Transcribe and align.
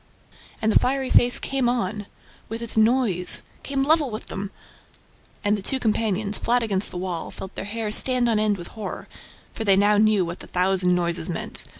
And 0.63 0.71
the 0.71 0.79
fiery 0.79 1.11
face 1.11 1.37
came 1.39 1.69
on... 1.69 2.07
with 2.49 2.63
its 2.63 2.75
noise... 2.75 3.43
came 3.61 3.83
level 3.83 4.09
with 4.09 4.29
them!... 4.29 4.49
And 5.43 5.55
the 5.55 5.61
two 5.61 5.77
companions, 5.79 6.39
flat 6.39 6.63
against 6.63 6.89
their 6.89 6.99
wall, 6.99 7.29
felt 7.29 7.53
their 7.53 7.65
hair 7.65 7.91
stand 7.91 8.27
on 8.27 8.39
end 8.39 8.57
with 8.57 8.69
horror, 8.69 9.07
for 9.53 9.63
they 9.63 9.77
now 9.77 9.99
knew 9.99 10.25
what 10.25 10.39
the 10.39 10.47
thousand 10.47 10.95
noises 10.95 11.29
meant. 11.29 11.65